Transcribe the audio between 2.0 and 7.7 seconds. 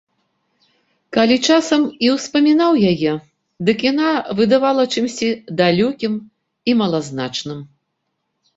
і ўспамінаў яе, дык яна выдавала чымсьці далёкім і малазначным.